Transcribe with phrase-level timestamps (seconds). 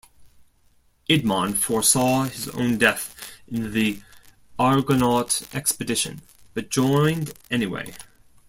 [1.07, 3.15] Idmon foresaw his own death
[3.47, 4.01] in the
[4.57, 6.23] Argonaut expedition,
[6.55, 7.93] but joined anyway.